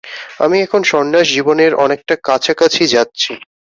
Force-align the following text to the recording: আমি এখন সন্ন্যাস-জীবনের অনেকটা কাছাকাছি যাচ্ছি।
আমি 0.39 0.57
এখন 0.61 0.81
সন্ন্যাস-জীবনের 0.83 1.71
অনেকটা 1.75 2.15
কাছাকাছি 2.23 2.83
যাচ্ছি। 2.87 3.31